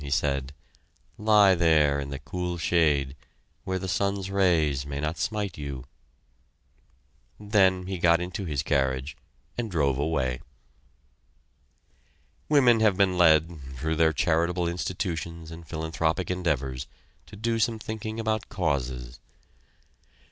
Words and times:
he 0.01 0.09
said. 0.09 0.51
"Lie 1.19 1.53
there, 1.53 1.99
in 1.99 2.09
the 2.09 2.17
cool 2.17 2.57
shade, 2.57 3.15
where 3.65 3.77
the 3.77 3.87
sun's 3.87 4.31
rays 4.31 4.83
may 4.83 4.99
not 4.99 5.19
smite 5.19 5.59
you!" 5.59 5.85
Then 7.39 7.85
he 7.85 7.99
got 7.99 8.19
into 8.19 8.45
his 8.45 8.63
carriage 8.63 9.15
and 9.59 9.69
drove 9.69 9.99
away. 9.99 10.41
Women 12.49 12.79
have 12.79 12.97
been 12.97 13.15
led, 13.15 13.61
through 13.77 13.97
their 13.97 14.11
charitable 14.11 14.67
institutions 14.67 15.51
and 15.51 15.67
philanthropic 15.67 16.31
endeavors, 16.31 16.87
to 17.27 17.35
do 17.35 17.59
some 17.59 17.77
thinking 17.77 18.19
about 18.19 18.49
causes. 18.49 19.19